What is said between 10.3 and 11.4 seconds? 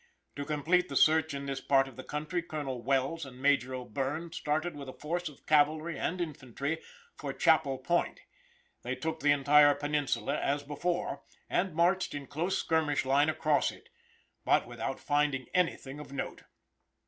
as before,